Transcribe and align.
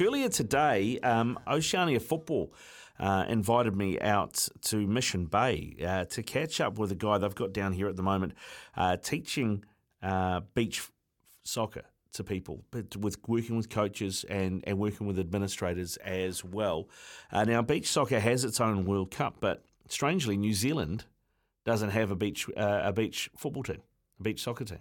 Earlier 0.00 0.28
today, 0.28 0.98
um, 1.04 1.38
Oceania 1.46 2.00
Football 2.00 2.52
uh, 2.98 3.26
invited 3.28 3.76
me 3.76 4.00
out 4.00 4.48
to 4.62 4.88
Mission 4.88 5.26
Bay 5.26 5.76
uh, 5.86 6.04
to 6.06 6.22
catch 6.24 6.60
up 6.60 6.80
with 6.80 6.90
a 6.90 6.96
guy 6.96 7.18
they've 7.18 7.32
got 7.32 7.52
down 7.52 7.72
here 7.72 7.86
at 7.86 7.94
the 7.94 8.02
moment 8.02 8.32
uh, 8.76 8.96
teaching 8.96 9.64
uh, 10.02 10.40
beach 10.52 10.88
soccer 11.44 11.84
to 12.14 12.24
people, 12.24 12.64
but 12.72 12.96
with 12.96 13.18
working 13.28 13.56
with 13.56 13.70
coaches 13.70 14.24
and, 14.28 14.64
and 14.66 14.80
working 14.80 15.06
with 15.06 15.16
administrators 15.16 15.96
as 15.98 16.42
well. 16.42 16.88
Uh, 17.30 17.44
now, 17.44 17.62
beach 17.62 17.86
soccer 17.86 18.18
has 18.18 18.44
its 18.44 18.60
own 18.60 18.86
World 18.86 19.12
Cup, 19.12 19.36
but 19.38 19.62
strangely, 19.86 20.36
New 20.36 20.54
Zealand 20.54 21.04
doesn't 21.64 21.90
have 21.90 22.10
a 22.10 22.16
beach 22.16 22.48
uh, 22.56 22.80
a 22.82 22.92
beach 22.92 23.30
football 23.36 23.62
team, 23.62 23.82
a 24.18 24.22
beach 24.24 24.42
soccer 24.42 24.64
team. 24.64 24.80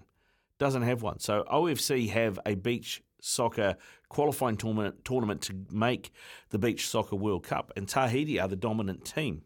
Doesn't 0.57 0.81
have 0.81 1.03
one. 1.03 1.19
So 1.19 1.43
OFC 1.51 2.09
have 2.09 2.39
a 2.47 2.55
beach 2.55 3.03
soccer 3.23 3.77
qualifying 4.09 4.57
tournament, 4.57 5.03
tournament 5.05 5.41
to 5.41 5.65
make 5.71 6.11
the 6.49 6.59
Beach 6.59 6.87
Soccer 6.87 7.15
World 7.15 7.43
Cup, 7.43 7.71
and 7.75 7.87
Tahiti 7.87 8.39
are 8.39 8.47
the 8.47 8.55
dominant 8.55 9.05
team. 9.05 9.43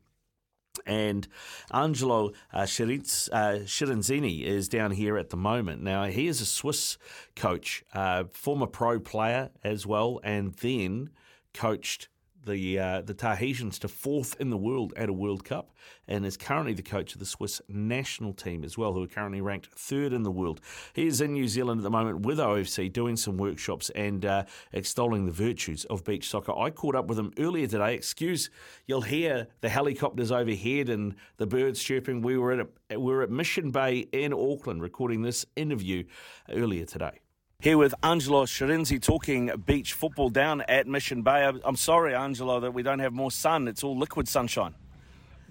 And 0.86 1.28
Angelo 1.72 2.34
uh, 2.54 2.62
Shirinzini 2.62 4.44
uh, 4.44 4.48
is 4.48 4.70
down 4.70 4.92
here 4.92 5.18
at 5.18 5.30
the 5.30 5.38
moment. 5.38 5.82
Now, 5.82 6.06
he 6.06 6.28
is 6.28 6.40
a 6.40 6.46
Swiss 6.46 6.98
coach, 7.36 7.84
uh, 7.94 8.26
former 8.32 8.68
pro 8.68 9.00
player 9.00 9.50
as 9.64 9.86
well, 9.86 10.20
and 10.24 10.54
then 10.56 11.10
coached 11.54 12.10
the 12.48 12.80
uh, 12.80 13.02
the 13.02 13.14
Tahitians 13.14 13.78
to 13.80 13.88
fourth 13.88 14.36
in 14.40 14.50
the 14.50 14.58
world 14.58 14.94
at 14.96 15.10
a 15.10 15.14
World 15.14 15.44
Cup, 15.44 15.72
and 16.08 16.26
is 16.26 16.38
currently 16.38 16.74
the 16.74 16.82
coach 16.82 17.14
of 17.14 17.20
the 17.20 17.26
Swiss 17.26 17.62
national 17.68 18.34
team 18.34 18.64
as 18.64 18.78
well, 18.78 18.94
who 18.94 19.04
are 19.04 19.08
currently 19.08 19.42
ranked 19.42 19.68
third 19.76 20.14
in 20.14 20.24
the 20.24 20.32
world. 20.32 20.62
He 20.94 21.06
is 21.06 21.22
in 21.22 21.34
New 21.34 21.48
Zealand 21.48 21.82
at 21.82 21.84
the 21.84 21.92
moment 21.92 22.26
with 22.26 22.40
OFC, 22.40 22.92
doing 22.92 23.18
some 23.18 23.38
workshops 23.38 23.90
and 23.92 24.26
uh, 24.26 24.46
extolling 24.74 25.26
the 25.26 25.32
virtues 25.32 25.86
of 25.86 26.04
beach 26.04 26.30
soccer. 26.30 26.58
I 26.58 26.72
caught 26.72 26.96
up 26.96 27.08
with 27.08 27.20
him 27.20 27.34
earlier 27.38 27.68
today. 27.68 27.94
Excuse, 27.94 28.50
you'll 28.88 29.02
hear 29.02 29.48
the 29.62 29.70
helicopters 29.70 30.32
overhead 30.32 30.90
and 30.90 31.16
the 31.38 31.46
birds 31.46 31.84
chirping. 31.84 32.22
We 32.22 32.38
were 32.38 32.54
at 32.54 32.68
a, 32.90 33.00
we 33.00 33.12
were 33.12 33.22
at 33.22 33.30
Mission 33.30 33.72
Bay 33.72 34.08
in 34.12 34.34
Auckland 34.34 34.82
recording 34.82 35.22
this 35.22 35.46
interview 35.56 36.06
earlier 36.50 36.86
today. 36.86 37.20
Here 37.60 37.76
with 37.76 37.96
Angelo 38.04 38.46
Schirinzi 38.46 39.02
talking 39.02 39.50
beach 39.66 39.94
football 39.94 40.30
down 40.30 40.62
at 40.68 40.86
Mission 40.86 41.24
Bay. 41.24 41.52
I'm 41.66 41.76
sorry, 41.76 42.14
Angelo, 42.14 42.60
that 42.60 42.72
we 42.72 42.84
don't 42.84 43.00
have 43.00 43.14
more 43.14 43.32
sun. 43.32 43.68
It's 43.68 43.84
all 43.84 43.98
liquid 43.98 44.28
sunshine. 44.28 44.76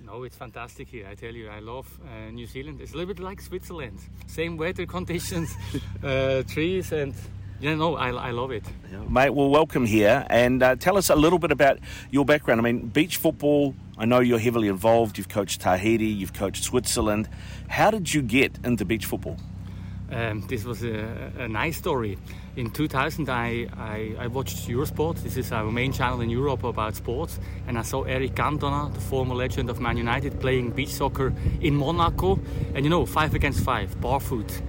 No, 0.05 0.23
it's 0.23 0.37
fantastic 0.37 0.87
here. 0.87 1.09
I 1.11 1.17
tell 1.17 1.35
you, 1.35 1.49
I 1.49 1.59
love 1.59 1.99
uh, 2.05 2.31
New 2.31 2.47
Zealand. 2.47 2.81
It's 2.81 2.93
a 2.93 2.97
little 2.97 3.13
bit 3.13 3.19
like 3.21 3.41
Switzerland. 3.41 3.99
Same 4.29 4.57
weather 4.57 4.87
conditions, 4.97 5.53
uh, 6.05 6.45
trees, 6.45 6.93
and 6.93 7.13
yeah, 7.59 7.75
no, 7.75 7.97
I, 7.97 8.11
I 8.11 8.31
love 8.31 8.53
it. 8.53 8.63
Yeah. 8.93 9.01
Mate, 9.09 9.31
well, 9.31 9.51
welcome 9.51 9.85
here. 9.85 10.25
And 10.31 10.63
uh, 10.63 10.77
tell 10.77 10.97
us 10.97 11.11
a 11.11 11.17
little 11.17 11.41
bit 11.41 11.51
about 11.51 11.81
your 12.13 12.25
background. 12.25 12.61
I 12.61 12.63
mean, 12.63 12.87
beach 12.87 13.17
football, 13.17 13.75
I 13.99 14.05
know 14.05 14.21
you're 14.21 14.39
heavily 14.39 14.69
involved. 14.69 15.19
You've 15.19 15.29
coached 15.29 15.61
Tahiti, 15.61 16.07
you've 16.07 16.35
coached 16.35 16.63
Switzerland. 16.63 17.29
How 17.67 17.91
did 17.91 18.15
you 18.15 18.23
get 18.23 18.61
into 18.65 18.85
beach 18.85 19.07
football? 19.07 19.39
Um, 20.11 20.47
this 20.47 20.65
was 20.65 20.85
a, 20.85 21.33
a, 21.39 21.49
nice 21.49 21.79
story. 21.79 22.17
In 22.55 22.71
2000, 22.71 23.29
I, 23.29 23.67
I, 23.77 24.15
I, 24.21 24.27
watched 24.29 24.69
Eurosport. 24.69 25.21
This 25.23 25.37
is 25.37 25.51
our 25.51 25.71
main 25.73 25.93
channel 25.93 26.21
in 26.21 26.31
Europe 26.31 26.63
about 26.63 26.95
sports. 26.95 27.41
And 27.67 27.77
I 27.77 27.83
saw 27.83 28.05
Eric 28.05 28.37
Cantona, 28.37 28.95
the 28.95 29.01
former 29.01 29.35
legend 29.35 29.69
of 29.69 29.81
Man 29.81 29.97
United, 29.97 30.41
playing 30.41 30.71
beach 30.71 30.95
soccer 30.95 31.33
in 31.61 31.75
Monaco. 31.75 32.39
And 32.75 32.85
you 32.85 32.91
know, 32.91 33.05
five 33.05 33.35
against 33.35 33.65
five, 33.65 34.01
barefoot, 34.01 34.63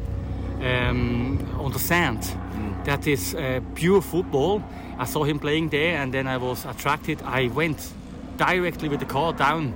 um, 0.62 1.38
on 1.60 1.72
the 1.72 1.80
sand. 1.80 2.24
That 2.86 3.06
is 3.06 3.36
uh, 3.36 3.60
pure 3.76 4.02
football. 4.02 4.64
I 4.98 5.06
saw 5.06 5.24
him 5.24 5.38
playing 5.38 5.70
there, 5.70 6.02
and 6.02 6.12
then 6.12 6.26
I 6.26 6.38
was 6.38 6.66
attracted. 6.66 7.22
I 7.22 7.50
went 7.50 7.92
directly 8.38 8.90
with 8.90 9.02
the 9.02 9.06
car 9.06 9.34
down 9.34 9.74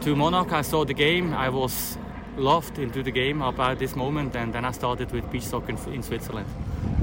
to 0.00 0.16
Monaco. 0.16 0.56
I 0.56 0.62
saw 0.62 0.84
the 0.84 0.94
game. 0.94 1.34
I 1.34 1.50
was 1.50 1.96
loved 2.36 2.78
into 2.78 3.02
the 3.02 3.10
game 3.10 3.42
about 3.42 3.78
this 3.78 3.96
moment, 3.96 4.36
and 4.36 4.52
then 4.52 4.64
I 4.64 4.72
started 4.72 5.12
with 5.12 5.30
beach 5.30 5.44
soccer 5.44 5.70
in, 5.70 5.78
in 5.92 6.02
Switzerland. 6.02 6.46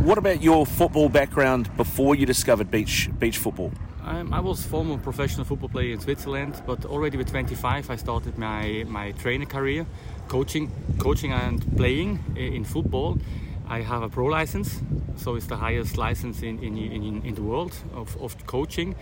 What 0.03 0.17
about 0.17 0.41
your 0.41 0.65
football 0.65 1.09
background 1.09 1.75
before 1.77 2.15
you 2.15 2.25
discovered 2.25 2.71
beach 2.71 3.09
beach 3.19 3.37
football? 3.37 3.71
Um, 4.03 4.33
I 4.33 4.39
was 4.39 4.65
former 4.65 4.97
professional 4.97 5.45
football 5.45 5.69
player 5.69 5.93
in 5.93 5.99
Switzerland, 5.99 6.61
but 6.65 6.85
already 6.85 7.17
with 7.17 7.29
25 7.29 7.89
I 7.89 7.95
started 7.95 8.37
my, 8.37 8.83
my 8.87 9.11
trainer 9.11 9.45
career, 9.45 9.85
coaching, 10.27 10.71
coaching 10.97 11.31
and 11.31 11.77
playing 11.77 12.19
in 12.35 12.65
football. 12.65 13.19
I 13.67 13.81
have 13.81 14.01
a 14.01 14.09
pro 14.09 14.25
license, 14.25 14.81
so 15.15 15.35
it's 15.35 15.45
the 15.45 15.55
highest 15.55 15.97
license 15.97 16.41
in, 16.41 16.57
in, 16.63 16.77
in, 16.77 17.21
in 17.23 17.35
the 17.35 17.43
world 17.43 17.75
of, 17.93 18.19
of 18.21 18.35
coaching. 18.47 18.95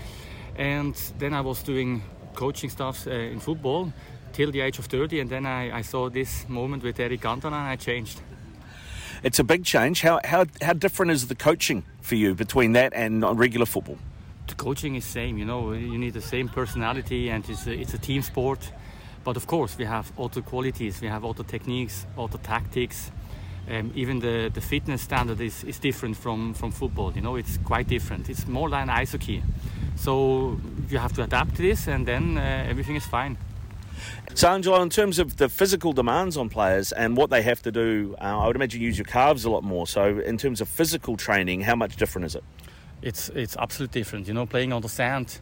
And 0.57 0.95
then 1.17 1.33
I 1.33 1.41
was 1.41 1.63
doing 1.63 2.03
coaching 2.35 2.69
stuff 2.69 3.07
uh, 3.07 3.11
in 3.11 3.39
football 3.39 3.93
till 4.33 4.51
the 4.51 4.61
age 4.61 4.79
of 4.79 4.85
30, 4.85 5.19
and 5.19 5.29
then 5.29 5.45
I, 5.45 5.79
I 5.79 5.81
saw 5.81 6.09
this 6.09 6.47
moment 6.47 6.83
with 6.83 6.99
Eric 6.99 7.21
Cantona 7.21 7.45
and 7.45 7.55
I 7.55 7.75
changed. 7.75 8.21
It's 9.23 9.39
a 9.39 9.43
big 9.43 9.65
change. 9.65 10.01
How, 10.01 10.19
how, 10.23 10.45
how 10.61 10.73
different 10.73 11.11
is 11.11 11.27
the 11.27 11.35
coaching 11.35 11.83
for 12.01 12.15
you 12.15 12.35
between 12.35 12.71
that 12.73 12.93
and 12.93 13.23
regular 13.37 13.65
football? 13.65 13.97
The 14.47 14.55
coaching 14.55 14.95
is 14.95 15.05
same, 15.05 15.37
you 15.37 15.45
know, 15.45 15.73
you 15.73 15.97
need 15.97 16.13
the 16.13 16.21
same 16.21 16.47
personality 16.49 17.29
and 17.29 17.47
it's 17.49 17.67
a, 17.67 17.73
it's 17.73 17.93
a 17.93 17.97
team 17.97 18.21
sport. 18.21 18.71
But 19.23 19.35
of 19.35 19.45
course, 19.45 19.77
we 19.77 19.85
have 19.85 20.11
auto 20.17 20.41
qualities, 20.41 21.01
we 21.01 21.07
have 21.07 21.25
auto 21.25 21.43
techniques, 21.43 22.07
auto 22.15 22.37
tactics. 22.37 23.11
Um, 23.69 23.91
even 23.93 24.19
the, 24.19 24.49
the 24.51 24.61
fitness 24.61 25.01
standard 25.03 25.39
is, 25.41 25.63
is 25.63 25.77
different 25.77 26.17
from, 26.17 26.53
from 26.53 26.71
football, 26.71 27.13
you 27.13 27.21
know, 27.21 27.35
it's 27.35 27.57
quite 27.57 27.87
different. 27.87 28.29
It's 28.29 28.47
more 28.47 28.69
than 28.69 28.89
ice 28.89 29.11
hockey. 29.11 29.43
So 29.97 30.59
you 30.89 30.97
have 30.97 31.13
to 31.13 31.23
adapt 31.23 31.55
to 31.57 31.61
this 31.61 31.87
and 31.87 32.07
then 32.07 32.37
uh, 32.37 32.65
everything 32.67 32.95
is 32.95 33.05
fine. 33.05 33.37
So, 34.33 34.49
Angelo, 34.49 34.81
in 34.81 34.89
terms 34.89 35.19
of 35.19 35.37
the 35.37 35.49
physical 35.49 35.93
demands 35.93 36.37
on 36.37 36.49
players 36.49 36.91
and 36.91 37.17
what 37.17 37.29
they 37.29 37.41
have 37.41 37.61
to 37.63 37.71
do, 37.71 38.15
uh, 38.21 38.39
I 38.39 38.47
would 38.47 38.55
imagine 38.55 38.81
you 38.81 38.87
use 38.87 38.97
your 38.97 39.05
calves 39.05 39.45
a 39.45 39.49
lot 39.49 39.63
more. 39.63 39.87
So, 39.87 40.19
in 40.19 40.37
terms 40.37 40.61
of 40.61 40.69
physical 40.69 41.17
training, 41.17 41.61
how 41.61 41.75
much 41.75 41.95
different 41.95 42.25
is 42.25 42.35
it? 42.35 42.43
It's 43.01 43.29
it's 43.29 43.57
absolutely 43.57 43.99
different. 43.99 44.27
You 44.27 44.33
know, 44.33 44.45
playing 44.45 44.73
on 44.73 44.81
the 44.81 44.89
sand, 44.89 45.39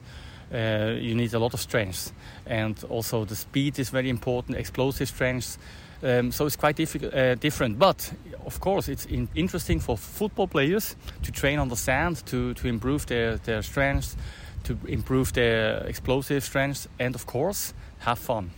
uh, 0.54 0.94
you 1.00 1.16
need 1.16 1.34
a 1.34 1.40
lot 1.40 1.54
of 1.54 1.60
strength, 1.60 2.14
and 2.46 2.82
also 2.90 3.26
the 3.26 3.36
speed 3.36 3.80
is 3.80 3.90
very 3.90 4.10
important, 4.10 4.58
explosive 4.58 5.10
strength. 5.10 5.58
Um, 6.04 6.32
so 6.32 6.46
it's 6.46 6.56
quite 6.56 6.80
uh, 6.80 7.36
different. 7.36 7.80
But 7.80 8.14
of 8.46 8.60
course, 8.60 8.88
it's 8.88 9.06
in 9.06 9.28
interesting 9.36 9.80
for 9.80 9.98
football 9.98 10.48
players 10.48 10.96
to 11.24 11.32
train 11.32 11.60
on 11.60 11.70
the 11.70 11.76
sand 11.76 12.26
to 12.28 12.54
to 12.54 12.68
improve 12.68 13.06
their 13.08 13.38
their 13.38 13.62
strength, 13.62 14.16
to 14.64 14.78
improve 14.88 15.34
their 15.34 15.86
explosive 15.88 16.44
strength, 16.44 16.88
and 17.00 17.16
of 17.16 17.26
course, 17.26 17.74
have 18.00 18.20
fun 18.20 18.52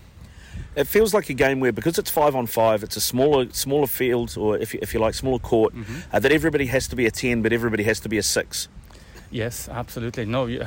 it 0.75 0.85
feels 0.85 1.13
like 1.13 1.29
a 1.29 1.33
game 1.33 1.59
where 1.59 1.71
because 1.71 1.97
it's 1.97 2.09
five 2.09 2.35
on 2.35 2.47
five, 2.47 2.83
it's 2.83 2.95
a 2.95 3.01
smaller 3.01 3.47
smaller 3.51 3.87
field, 3.87 4.35
or 4.37 4.57
if 4.57 4.73
you, 4.73 4.79
if 4.81 4.93
you 4.93 4.99
like, 4.99 5.13
smaller 5.13 5.39
court, 5.39 5.75
mm-hmm. 5.75 5.99
uh, 6.11 6.19
that 6.19 6.31
everybody 6.31 6.65
has 6.67 6.87
to 6.87 6.95
be 6.95 7.05
a 7.05 7.11
ten, 7.11 7.41
but 7.41 7.53
everybody 7.53 7.83
has 7.83 7.99
to 8.01 8.09
be 8.09 8.17
a 8.17 8.23
six. 8.23 8.67
Yes, 9.31 9.69
absolutely. 9.69 10.25
No, 10.25 10.47
you, 10.47 10.65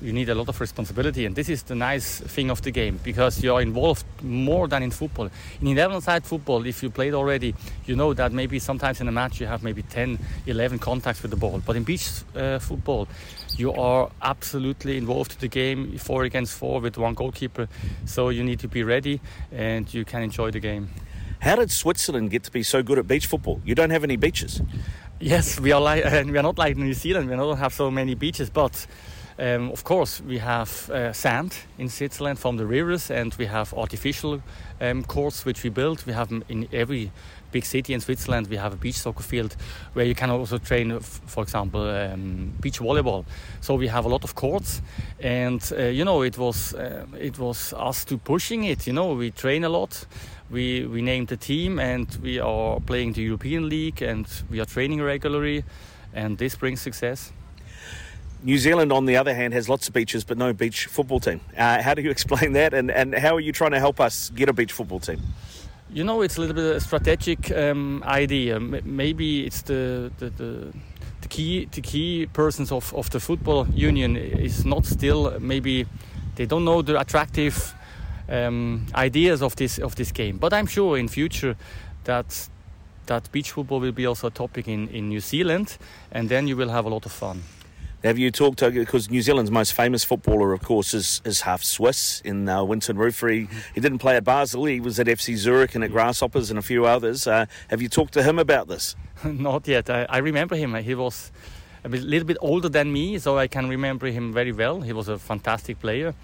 you, 0.00 0.12
need 0.12 0.28
a 0.28 0.36
lot 0.36 0.48
of 0.48 0.60
responsibility, 0.60 1.26
and 1.26 1.34
this 1.34 1.48
is 1.48 1.64
the 1.64 1.74
nice 1.74 2.20
thing 2.20 2.48
of 2.48 2.62
the 2.62 2.70
game 2.70 3.00
because 3.02 3.42
you 3.42 3.52
are 3.52 3.60
involved 3.60 4.04
more 4.22 4.68
than 4.68 4.84
in 4.84 4.92
football. 4.92 5.28
In 5.60 5.66
11 5.66 6.00
side 6.00 6.24
football, 6.24 6.64
if 6.64 6.80
you 6.80 6.90
played 6.90 7.12
already, 7.12 7.56
you 7.86 7.96
know 7.96 8.14
that 8.14 8.30
maybe 8.30 8.60
sometimes 8.60 9.00
in 9.00 9.08
a 9.08 9.12
match 9.12 9.40
you 9.40 9.48
have 9.48 9.64
maybe 9.64 9.82
10, 9.82 10.16
11 10.46 10.78
contacts 10.78 11.22
with 11.22 11.32
the 11.32 11.36
ball. 11.36 11.60
But 11.66 11.74
in 11.74 11.82
beach 11.82 12.08
uh, 12.36 12.60
football, 12.60 13.08
you 13.56 13.72
are 13.72 14.08
absolutely 14.22 14.96
involved 14.96 15.32
in 15.32 15.38
the 15.40 15.48
game, 15.48 15.98
four 15.98 16.22
against 16.22 16.56
four 16.56 16.80
with 16.80 16.96
one 16.96 17.14
goalkeeper. 17.14 17.66
So 18.06 18.28
you 18.28 18.44
need 18.44 18.60
to 18.60 18.68
be 18.68 18.84
ready, 18.84 19.20
and 19.50 19.92
you 19.92 20.04
can 20.04 20.22
enjoy 20.22 20.52
the 20.52 20.60
game. 20.60 20.88
How 21.40 21.56
did 21.56 21.70
Switzerland 21.70 22.30
get 22.30 22.44
to 22.44 22.50
be 22.50 22.62
so 22.62 22.82
good 22.82 22.98
at 22.98 23.06
beach 23.06 23.26
football? 23.26 23.60
You 23.66 23.74
don't 23.74 23.90
have 23.90 24.02
any 24.02 24.16
beaches. 24.16 24.62
Yes, 25.20 25.60
we 25.60 25.72
are 25.72 25.80
we 26.24 26.38
are 26.38 26.42
not 26.42 26.58
like 26.58 26.76
New 26.76 26.92
Zealand. 26.92 27.30
We 27.30 27.36
don't 27.36 27.56
have 27.56 27.72
so 27.72 27.90
many 27.90 28.14
beaches, 28.14 28.50
but 28.50 28.86
um, 29.38 29.70
of 29.70 29.84
course 29.84 30.20
we 30.20 30.38
have 30.38 30.90
uh, 30.90 31.12
sand 31.12 31.54
in 31.78 31.88
Switzerland 31.88 32.38
from 32.38 32.56
the 32.56 32.66
rivers, 32.66 33.10
and 33.10 33.32
we 33.38 33.46
have 33.46 33.72
artificial 33.74 34.42
um, 34.80 35.04
courts 35.04 35.44
which 35.44 35.62
we 35.62 35.70
built. 35.70 36.04
We 36.06 36.12
have 36.12 36.32
in 36.48 36.68
every 36.72 37.12
big 37.52 37.64
city 37.64 37.94
in 37.94 38.00
Switzerland. 38.00 38.48
We 38.48 38.56
have 38.56 38.72
a 38.72 38.76
beach 38.76 38.96
soccer 38.96 39.22
field 39.22 39.56
where 39.92 40.04
you 40.04 40.14
can 40.16 40.30
also 40.30 40.58
train, 40.58 40.98
for 41.00 41.44
example, 41.44 41.88
um, 41.88 42.52
beach 42.60 42.80
volleyball. 42.80 43.24
So 43.60 43.76
we 43.76 43.86
have 43.86 44.04
a 44.06 44.08
lot 44.08 44.24
of 44.24 44.34
courts, 44.34 44.82
and 45.20 45.62
uh, 45.78 45.84
you 45.84 46.04
know 46.04 46.22
it 46.22 46.36
was 46.36 46.74
uh, 46.74 47.06
it 47.18 47.38
was 47.38 47.72
us 47.72 48.04
to 48.06 48.18
pushing 48.18 48.64
it. 48.64 48.86
You 48.86 48.92
know 48.92 49.14
we 49.14 49.30
train 49.30 49.64
a 49.64 49.68
lot 49.68 50.06
we 50.50 50.86
we 50.86 51.02
named 51.02 51.28
the 51.28 51.36
team 51.36 51.78
and 51.78 52.06
we 52.22 52.38
are 52.38 52.80
playing 52.80 53.12
the 53.14 53.22
European 53.22 53.68
League 53.68 54.02
and 54.02 54.26
we 54.50 54.60
are 54.60 54.66
training 54.66 55.02
regularly, 55.02 55.64
and 56.12 56.38
this 56.38 56.54
brings 56.54 56.80
success. 56.80 57.32
New 58.42 58.58
Zealand, 58.58 58.92
on 58.92 59.06
the 59.06 59.16
other 59.16 59.34
hand, 59.34 59.54
has 59.54 59.68
lots 59.68 59.88
of 59.88 59.94
beaches 59.94 60.22
but 60.24 60.36
no 60.36 60.52
beach 60.52 60.86
football 60.86 61.20
team. 61.20 61.40
Uh, 61.56 61.82
how 61.82 61.94
do 61.94 62.02
you 62.02 62.10
explain 62.10 62.52
that, 62.52 62.74
and, 62.74 62.90
and 62.90 63.14
how 63.14 63.34
are 63.34 63.40
you 63.40 63.52
trying 63.52 63.70
to 63.72 63.78
help 63.78 64.00
us 64.00 64.30
get 64.30 64.48
a 64.48 64.52
beach 64.52 64.72
football 64.72 65.00
team? 65.00 65.20
You 65.90 66.04
know, 66.04 66.22
it's 66.22 66.36
a 66.36 66.40
little 66.40 66.56
bit 66.56 66.64
of 66.64 66.76
a 66.76 66.80
strategic 66.80 67.50
um, 67.52 68.02
idea. 68.04 68.60
Maybe 68.60 69.46
it's 69.46 69.62
the, 69.62 70.10
the, 70.18 70.30
the 70.30 70.72
the 71.24 71.28
key 71.28 71.64
the 71.72 71.80
key 71.80 72.26
persons 72.26 72.70
of, 72.70 72.92
of 72.94 73.08
the 73.10 73.18
football 73.18 73.66
union 73.74 74.16
is 74.16 74.64
not 74.64 74.84
still 74.84 75.40
maybe 75.40 75.86
they 76.36 76.46
don't 76.46 76.64
know 76.64 76.82
the 76.82 77.00
attractive 77.00 77.74
um, 78.28 78.86
ideas 78.94 79.42
of 79.42 79.56
this 79.56 79.78
of 79.78 79.94
this 79.94 80.12
game. 80.12 80.38
But 80.38 80.52
I'm 80.52 80.66
sure 80.66 80.98
in 80.98 81.08
future 81.08 81.56
that 82.04 82.48
that 83.06 83.30
beach 83.32 83.52
football 83.52 83.80
will 83.80 83.92
be 83.92 84.06
also 84.06 84.28
a 84.28 84.30
topic 84.30 84.68
in, 84.68 84.88
in 84.88 85.08
New 85.08 85.20
Zealand, 85.20 85.76
and 86.10 86.28
then 86.28 86.48
you 86.48 86.56
will 86.56 86.70
have 86.70 86.86
a 86.86 86.88
lot 86.88 87.06
of 87.06 87.12
fun. 87.12 87.42
Have 88.02 88.18
you 88.18 88.30
talked 88.30 88.58
to 88.58 88.70
because 88.70 89.10
New 89.10 89.22
Zealand's 89.22 89.50
most 89.50 89.72
famous 89.72 90.04
footballer, 90.04 90.52
of 90.52 90.60
course, 90.60 90.92
is, 90.92 91.22
is 91.24 91.40
half 91.40 91.64
Swiss 91.64 92.20
in 92.22 92.46
uh, 92.46 92.62
Wynton 92.62 92.98
Rufer. 92.98 93.32
He, 93.32 93.48
he, 93.74 93.80
didn't 93.80 93.98
play 93.98 94.16
at 94.16 94.24
Basel. 94.24 94.66
He 94.66 94.78
was 94.78 95.00
at 95.00 95.06
FC 95.06 95.36
Zurich 95.36 95.74
and 95.74 95.82
at 95.82 95.90
Grasshoppers 95.90 96.50
and 96.50 96.58
a 96.58 96.62
few 96.62 96.84
others. 96.84 97.26
Uh, 97.26 97.46
have 97.68 97.80
you 97.80 97.88
talked 97.88 98.12
to 98.12 98.22
him 98.22 98.38
about 98.38 98.68
this? 98.68 98.94
Not 99.24 99.66
yet. 99.66 99.88
I, 99.88 100.04
I 100.10 100.18
remember 100.18 100.54
him. 100.54 100.74
He 100.74 100.94
was 100.94 101.32
a 101.82 101.88
bit, 101.88 102.02
little 102.02 102.26
bit 102.26 102.36
older 102.42 102.68
than 102.68 102.92
me, 102.92 103.18
so 103.18 103.38
I 103.38 103.46
can 103.46 103.70
remember 103.70 104.08
him 104.08 104.34
very 104.34 104.52
well. 104.52 104.82
He 104.82 104.92
was 104.92 105.08
a 105.08 105.18
fantastic 105.18 105.80
player, 105.80 106.14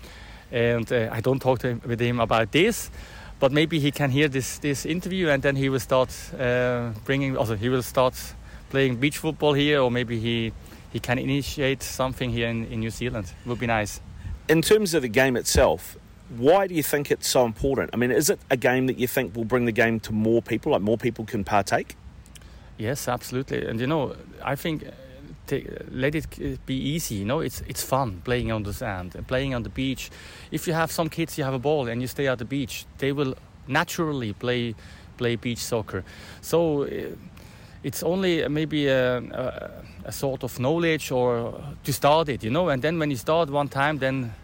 and 0.52 0.90
uh, 0.92 1.08
I 1.12 1.20
don't 1.20 1.40
talk 1.40 1.62
him, 1.62 1.80
with 1.84 2.00
him 2.00 2.20
about 2.20 2.52
this. 2.52 2.90
But 3.38 3.52
maybe 3.52 3.78
he 3.80 3.90
can 3.90 4.10
hear 4.10 4.28
this, 4.28 4.58
this 4.58 4.84
interview, 4.84 5.28
and 5.28 5.42
then 5.42 5.56
he 5.56 5.70
will 5.70 5.80
start 5.80 6.10
uh, 6.38 6.90
bringing. 7.04 7.36
Also, 7.36 7.56
he 7.56 7.68
will 7.68 7.82
start 7.82 8.14
playing 8.68 8.96
beach 8.96 9.18
football 9.18 9.54
here, 9.54 9.80
or 9.80 9.90
maybe 9.90 10.18
he 10.18 10.52
he 10.92 11.00
can 11.00 11.18
initiate 11.18 11.82
something 11.82 12.30
here 12.30 12.48
in, 12.48 12.66
in 12.66 12.80
New 12.80 12.90
Zealand. 12.90 13.32
It 13.44 13.48
would 13.48 13.60
be 13.60 13.66
nice. 13.66 14.00
In 14.48 14.60
terms 14.62 14.94
of 14.94 15.02
the 15.02 15.08
game 15.08 15.36
itself, 15.36 15.96
why 16.36 16.66
do 16.66 16.74
you 16.74 16.82
think 16.82 17.10
it's 17.10 17.28
so 17.28 17.44
important? 17.44 17.90
I 17.92 17.96
mean, 17.96 18.10
is 18.10 18.30
it 18.30 18.40
a 18.50 18.56
game 18.56 18.86
that 18.88 18.98
you 18.98 19.06
think 19.06 19.34
will 19.34 19.44
bring 19.44 19.64
the 19.64 19.72
game 19.72 20.00
to 20.00 20.12
more 20.12 20.42
people, 20.42 20.72
like 20.72 20.82
more 20.82 20.98
people 20.98 21.24
can 21.24 21.44
partake? 21.44 21.96
Yes, 22.78 23.08
absolutely. 23.08 23.66
And 23.66 23.80
you 23.80 23.86
know, 23.86 24.16
I 24.44 24.56
think 24.56 24.84
take, 25.50 25.66
let 25.90 26.14
it 26.14 26.26
be 26.66 26.74
easy. 26.74 27.16
You 27.16 27.24
know, 27.24 27.40
it's 27.40 27.62
it's 27.66 27.82
fun 27.82 28.20
playing 28.24 28.52
on 28.52 28.62
the 28.62 28.72
sand 28.72 29.14
playing 29.26 29.54
on 29.54 29.62
the 29.62 29.70
beach. 29.70 30.10
If 30.50 30.66
you 30.66 30.74
have 30.74 30.90
some 30.90 31.08
kids, 31.08 31.38
you 31.38 31.44
have 31.44 31.54
a 31.54 31.58
ball 31.58 31.88
and 31.88 32.00
you 32.00 32.08
stay 32.08 32.28
at 32.28 32.38
the 32.38 32.44
beach, 32.44 32.84
they 32.98 33.12
will 33.12 33.34
naturally 33.66 34.32
play 34.32 34.74
play 35.16 35.36
beach 35.36 35.58
soccer. 35.58 36.04
So. 36.40 36.84
Uh, 36.84 37.16
it's 37.82 38.02
only 38.02 38.46
maybe 38.48 38.88
a, 38.88 39.18
a, 39.18 39.70
a, 40.04 40.12
sort 40.12 40.44
of 40.44 40.58
knowledge 40.58 41.10
or 41.10 41.54
to 41.82 41.92
start 41.92 42.28
it, 42.28 42.44
you 42.44 42.50
know. 42.50 42.68
And 42.68 42.82
then 42.82 42.98
when 42.98 43.10
you 43.10 43.16
start 43.16 43.48
one 43.48 43.68
time, 43.68 43.98
then 43.98 44.34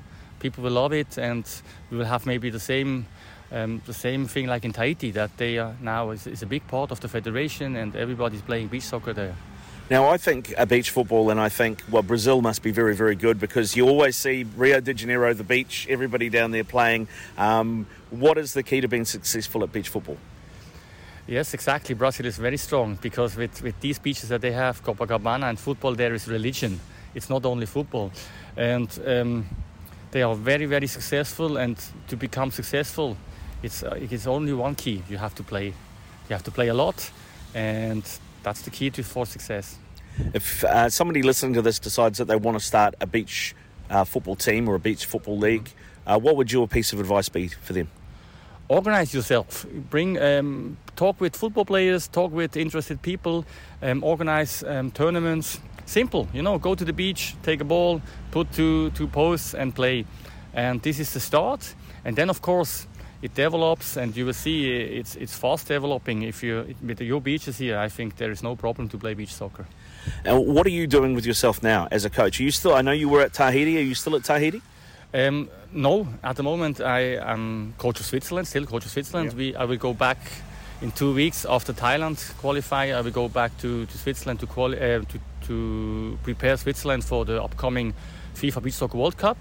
people 0.40 0.64
will 0.64 0.72
love 0.72 0.94
it, 0.94 1.18
and 1.18 1.44
we 1.90 1.98
will 1.98 2.06
have 2.06 2.26
maybe 2.26 2.50
the 2.50 2.60
same. 2.60 3.06
Um, 3.52 3.80
the 3.86 3.94
same 3.94 4.26
thing 4.26 4.48
like 4.48 4.64
in 4.64 4.72
Tahiti, 4.72 5.12
that 5.12 5.36
they 5.36 5.58
are 5.58 5.76
now 5.80 6.10
is, 6.10 6.26
is 6.26 6.42
a 6.42 6.46
big 6.46 6.66
part 6.66 6.90
of 6.90 6.98
the 6.98 7.08
federation, 7.08 7.76
and 7.76 7.94
everybody's 7.94 8.42
playing 8.42 8.68
beach 8.68 8.82
soccer 8.82 9.12
there. 9.12 9.36
Now, 9.88 10.08
I 10.08 10.16
think 10.16 10.52
a 10.58 10.66
beach 10.66 10.90
football, 10.90 11.30
and 11.30 11.38
I 11.38 11.48
think, 11.48 11.80
well, 11.88 12.02
Brazil 12.02 12.42
must 12.42 12.60
be 12.60 12.72
very, 12.72 12.96
very 12.96 13.14
good 13.14 13.38
because 13.38 13.76
you 13.76 13.86
always 13.88 14.16
see 14.16 14.44
Rio 14.56 14.80
de 14.80 14.92
Janeiro, 14.92 15.32
the 15.32 15.44
beach, 15.44 15.86
everybody 15.88 16.28
down 16.28 16.50
there 16.50 16.64
playing. 16.64 17.06
Um, 17.38 17.86
what 18.10 18.36
is 18.36 18.52
the 18.52 18.64
key 18.64 18.80
to 18.80 18.88
being 18.88 19.04
successful 19.04 19.62
at 19.62 19.70
beach 19.70 19.88
football? 19.88 20.16
Yes, 21.28 21.54
exactly. 21.54 21.94
Brazil 21.94 22.26
is 22.26 22.36
very 22.36 22.56
strong 22.56 22.96
because 23.00 23.36
with, 23.36 23.62
with 23.62 23.80
these 23.80 24.00
beaches 24.00 24.28
that 24.30 24.40
they 24.40 24.50
have, 24.50 24.82
Copacabana 24.82 25.48
and 25.48 25.58
football, 25.58 25.94
there 25.94 26.14
is 26.14 26.26
religion. 26.26 26.80
It's 27.14 27.30
not 27.30 27.46
only 27.46 27.66
football. 27.66 28.10
And 28.56 28.90
um, 29.06 29.46
they 30.10 30.22
are 30.22 30.34
very, 30.34 30.66
very 30.66 30.88
successful. 30.88 31.58
And 31.58 31.76
to 32.08 32.16
become 32.16 32.50
successful, 32.50 33.16
it's, 33.62 33.84
uh, 33.84 33.96
it's 34.00 34.26
only 34.26 34.52
one 34.52 34.74
key. 34.74 35.04
You 35.08 35.18
have 35.18 35.36
to 35.36 35.44
play. 35.44 35.66
You 35.66 36.30
have 36.30 36.42
to 36.42 36.50
play 36.50 36.68
a 36.68 36.74
lot. 36.74 37.08
And 37.54 38.04
that's 38.46 38.62
the 38.62 38.70
key 38.70 38.90
to 38.90 39.02
for 39.02 39.26
success. 39.26 39.76
If 40.32 40.62
uh, 40.62 40.88
somebody 40.88 41.22
listening 41.22 41.54
to 41.54 41.62
this 41.62 41.80
decides 41.80 42.18
that 42.18 42.26
they 42.26 42.36
want 42.36 42.56
to 42.56 42.64
start 42.64 42.94
a 43.00 43.06
beach 43.06 43.56
uh, 43.90 44.04
football 44.04 44.36
team 44.36 44.68
or 44.68 44.76
a 44.76 44.78
beach 44.78 45.04
football 45.04 45.36
league, 45.36 45.68
uh, 46.06 46.16
what 46.16 46.36
would 46.36 46.52
your 46.52 46.68
piece 46.68 46.92
of 46.92 47.00
advice 47.00 47.28
be 47.28 47.48
for 47.48 47.72
them? 47.72 47.88
organize 48.68 49.14
yourself. 49.14 49.66
Bring 49.90 50.18
um, 50.18 50.76
talk 50.96 51.20
with 51.20 51.36
football 51.36 51.64
players, 51.64 52.08
talk 52.08 52.32
with 52.32 52.56
interested 52.56 53.00
people, 53.00 53.44
um, 53.82 54.02
organize 54.02 54.64
um, 54.64 54.90
tournaments. 54.90 55.60
Simple, 55.84 56.26
you 56.32 56.42
know. 56.42 56.58
Go 56.58 56.74
to 56.74 56.84
the 56.84 56.92
beach, 56.92 57.36
take 57.42 57.60
a 57.60 57.64
ball, 57.64 58.00
put 58.30 58.52
two 58.52 58.90
two 58.90 59.06
posts, 59.06 59.54
and 59.54 59.74
play. 59.74 60.04
And 60.52 60.82
this 60.82 60.98
is 60.98 61.12
the 61.12 61.20
start. 61.20 61.74
And 62.04 62.16
then, 62.16 62.30
of 62.30 62.40
course, 62.40 62.86
it 63.22 63.34
develops, 63.34 63.96
and 63.96 64.16
you 64.16 64.26
will 64.26 64.34
see 64.34 64.70
it's 64.72 65.16
it's 65.16 65.36
fast 65.36 65.68
developing. 65.68 66.22
If 66.22 66.42
you 66.42 66.74
with 66.82 67.00
your 67.00 67.20
beaches 67.20 67.58
here, 67.58 67.78
I 67.78 67.88
think 67.88 68.16
there 68.16 68.30
is 68.30 68.42
no 68.42 68.56
problem 68.56 68.88
to 68.88 68.98
play 68.98 69.14
beach 69.14 69.34
soccer. 69.34 69.66
And 70.24 70.46
what 70.46 70.66
are 70.66 70.70
you 70.70 70.86
doing 70.86 71.14
with 71.14 71.26
yourself 71.26 71.62
now 71.62 71.88
as 71.90 72.04
a 72.04 72.10
coach? 72.10 72.40
Are 72.40 72.44
you 72.44 72.50
still? 72.50 72.74
I 72.74 72.82
know 72.82 72.92
you 72.92 73.08
were 73.08 73.22
at 73.22 73.32
Tahiti. 73.32 73.78
Are 73.78 73.82
you 73.82 73.94
still 73.94 74.16
at 74.16 74.24
Tahiti? 74.24 74.62
Um, 75.14 75.48
no, 75.72 76.06
at 76.22 76.36
the 76.36 76.42
moment 76.42 76.80
I 76.80 77.16
am 77.16 77.74
coach 77.78 78.00
of 78.00 78.06
Switzerland, 78.06 78.46
still 78.48 78.66
coach 78.66 78.84
of 78.84 78.90
Switzerland. 78.90 79.32
Yeah. 79.32 79.38
We, 79.38 79.56
I 79.56 79.64
will 79.64 79.78
go 79.78 79.94
back 79.94 80.18
in 80.82 80.92
two 80.92 81.14
weeks 81.14 81.46
after 81.46 81.72
Thailand 81.72 82.18
qualify. 82.38 82.86
I 82.86 83.00
will 83.00 83.12
go 83.12 83.28
back 83.28 83.56
to, 83.58 83.86
to 83.86 83.98
Switzerland 83.98 84.40
to, 84.40 84.46
quali- 84.46 84.78
uh, 84.78 85.02
to, 85.02 85.18
to 85.46 86.18
prepare 86.22 86.56
Switzerland 86.56 87.04
for 87.04 87.24
the 87.24 87.42
upcoming 87.42 87.94
FIFA 88.34 88.62
Beach 88.62 88.74
Soccer 88.74 88.98
World 88.98 89.16
Cup. 89.16 89.38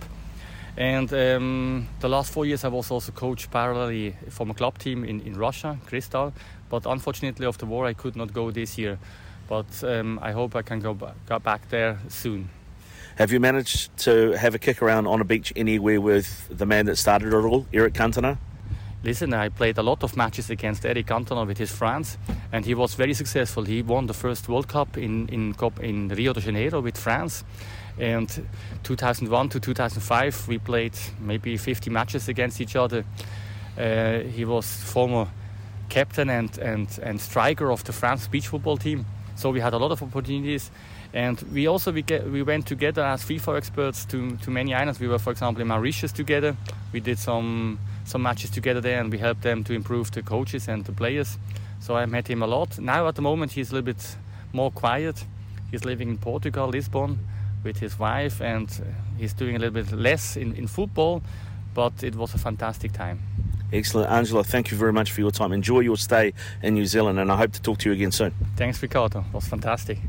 And 0.77 1.11
um, 1.13 1.87
the 2.01 2.09
last 2.09 2.33
four 2.33 2.45
years 2.45 2.65
I 2.65 2.67
was 2.67 2.91
also 2.91 3.11
coached 3.11 3.49
parallelly 3.49 4.13
from 4.29 4.51
a 4.51 4.53
club 4.53 4.77
team 4.77 5.05
in, 5.05 5.21
in 5.21 5.37
Russia, 5.37 5.77
Kristall. 5.87 6.33
But 6.69 6.85
unfortunately, 6.85 7.47
after 7.47 7.65
the 7.65 7.71
war, 7.71 7.85
I 7.85 7.93
could 7.93 8.15
not 8.15 8.33
go 8.33 8.51
this 8.51 8.77
year. 8.77 8.99
But 9.47 9.83
um, 9.83 10.19
I 10.21 10.31
hope 10.31 10.55
I 10.55 10.63
can 10.63 10.79
go, 10.79 10.93
ba- 10.93 11.15
go 11.27 11.39
back 11.39 11.69
there 11.69 11.99
soon. 12.09 12.49
Have 13.17 13.31
you 13.31 13.39
managed 13.39 13.95
to 13.99 14.31
have 14.31 14.55
a 14.55 14.59
kick 14.59 14.81
around 14.81 15.07
on 15.07 15.21
a 15.21 15.23
beach 15.23 15.53
anywhere 15.55 16.01
with 16.01 16.49
the 16.49 16.65
man 16.65 16.85
that 16.87 16.97
started 16.97 17.31
it 17.31 17.35
all, 17.35 17.65
Eric 17.71 17.93
Cantona? 17.93 18.37
Listen, 19.05 19.35
I 19.35 19.49
played 19.49 19.77
a 19.77 19.83
lot 19.83 20.01
of 20.03 20.17
matches 20.17 20.49
against 20.49 20.83
Eric 20.83 21.05
Cantona 21.05 21.45
with 21.45 21.59
his 21.59 21.71
France, 21.71 22.17
and 22.51 22.65
he 22.65 22.73
was 22.73 22.95
very 22.95 23.13
successful. 23.13 23.63
He 23.63 23.83
won 23.83 24.07
the 24.07 24.15
first 24.15 24.49
World 24.49 24.67
Cup 24.67 24.97
in, 24.97 25.27
in, 25.27 25.53
in 25.79 26.07
Rio 26.07 26.33
de 26.33 26.41
Janeiro 26.41 26.81
with 26.81 26.97
France. 26.97 27.43
And 27.99 28.27
2001 28.81 29.49
to 29.49 29.59
2005, 29.59 30.47
we 30.47 30.57
played 30.57 30.97
maybe 31.19 31.55
50 31.55 31.91
matches 31.91 32.27
against 32.27 32.59
each 32.59 32.75
other. 32.75 33.05
Uh, 33.77 34.21
he 34.21 34.43
was 34.43 34.65
former 34.65 35.27
captain 35.87 36.31
and, 36.31 36.57
and, 36.57 36.99
and 37.03 37.21
striker 37.21 37.71
of 37.71 37.83
the 37.83 37.93
France 37.93 38.27
beach 38.27 38.47
football 38.47 38.77
team. 38.77 39.05
So 39.35 39.51
we 39.51 39.59
had 39.59 39.75
a 39.75 39.77
lot 39.77 39.91
of 39.91 40.01
opportunities. 40.01 40.71
And 41.13 41.39
we 41.53 41.67
also 41.67 41.91
we, 41.91 42.01
get, 42.01 42.27
we 42.27 42.41
went 42.41 42.65
together 42.65 43.03
as 43.03 43.23
FIFA 43.23 43.57
experts 43.57 44.03
to, 44.05 44.35
to 44.37 44.49
many 44.49 44.73
islands. 44.73 44.99
We 44.99 45.07
were, 45.07 45.19
for 45.19 45.29
example, 45.29 45.61
in 45.61 45.67
Mauritius 45.67 46.11
together. 46.11 46.57
We 46.91 47.01
did 47.01 47.19
some 47.19 47.77
some 48.05 48.21
matches 48.21 48.49
together 48.49 48.81
there, 48.81 49.01
and 49.01 49.11
we 49.11 49.17
helped 49.17 49.41
them 49.41 49.63
to 49.65 49.73
improve 49.73 50.11
the 50.11 50.21
coaches 50.21 50.67
and 50.67 50.85
the 50.85 50.91
players. 50.91 51.37
So 51.79 51.95
I 51.95 52.05
met 52.05 52.29
him 52.29 52.41
a 52.41 52.47
lot. 52.47 52.79
Now 52.79 53.07
at 53.07 53.15
the 53.15 53.21
moment 53.21 53.51
he's 53.51 53.71
a 53.71 53.75
little 53.75 53.85
bit 53.85 54.15
more 54.53 54.71
quiet. 54.71 55.25
He's 55.71 55.83
living 55.83 56.09
in 56.09 56.17
Portugal, 56.17 56.67
Lisbon, 56.69 57.19
with 57.63 57.79
his 57.79 57.99
wife, 57.99 58.41
and 58.41 58.69
uh, 58.69 58.85
he's 59.17 59.33
doing 59.33 59.55
a 59.55 59.59
little 59.59 59.73
bit 59.73 59.91
less 59.91 60.37
in, 60.37 60.55
in 60.55 60.67
football. 60.67 61.21
But 61.73 62.03
it 62.03 62.15
was 62.15 62.33
a 62.33 62.37
fantastic 62.37 62.93
time. 62.93 63.19
Excellent. 63.73 64.09
Angela, 64.09 64.43
thank 64.43 64.71
you 64.71 64.77
very 64.77 64.93
much 64.93 65.11
for 65.11 65.21
your 65.21 65.31
time. 65.31 65.51
Enjoy 65.51 65.81
your 65.81 65.97
stay 65.97 66.33
in 66.63 66.75
New 66.75 66.85
Zealand, 66.85 67.19
and 67.19 67.31
I 67.31 67.37
hope 67.37 67.51
to 67.53 67.61
talk 67.61 67.79
to 67.79 67.89
you 67.89 67.93
again 67.93 68.11
soon. 68.11 68.33
Thanks, 68.55 68.81
Ricardo. 68.81 69.19
It 69.19 69.33
was 69.33 69.47
fantastic. 69.47 69.99